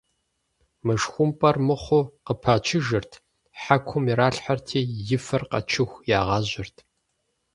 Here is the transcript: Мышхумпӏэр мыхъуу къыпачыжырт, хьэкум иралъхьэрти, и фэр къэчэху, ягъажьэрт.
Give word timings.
Мышхумпӏэр 0.85 1.57
мыхъуу 1.67 2.03
къыпачыжырт, 2.25 3.11
хьэкум 3.61 4.05
иралъхьэрти, 4.11 4.81
и 5.15 5.19
фэр 5.25 5.43
къэчэху, 5.51 6.03
ягъажьэрт. 6.17 6.77